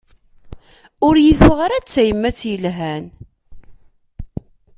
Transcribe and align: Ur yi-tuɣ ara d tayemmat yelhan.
Ur 1.07 1.15
yi-tuɣ 1.23 1.57
ara 1.65 1.83
d 1.83 1.85
tayemmat 1.87 2.39
yelhan. 2.49 3.05